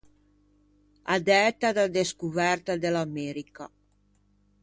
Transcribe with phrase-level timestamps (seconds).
[1.13, 3.65] A dæta da descoverta de l’America.